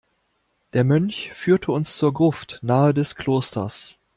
Der 0.73 0.83
Mönch 0.83 1.29
führte 1.35 1.71
uns 1.71 1.95
zur 1.95 2.11
Gruft 2.11 2.57
nahe 2.63 2.91
des 2.91 3.13
Klosters. 3.17 3.99